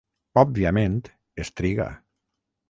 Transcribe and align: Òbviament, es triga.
Òbviament, 0.43 0.97
es 1.45 1.53
triga. 1.61 1.87